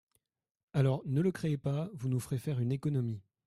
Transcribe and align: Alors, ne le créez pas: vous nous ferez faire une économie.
Alors, 0.73 1.03
ne 1.05 1.21
le 1.21 1.31
créez 1.31 1.59
pas: 1.59 1.87
vous 1.93 2.09
nous 2.09 2.19
ferez 2.19 2.39
faire 2.39 2.59
une 2.59 2.71
économie. 2.71 3.21